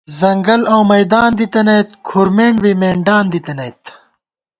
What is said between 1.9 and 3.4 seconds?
کُھرمېنڈ بی مېنڈان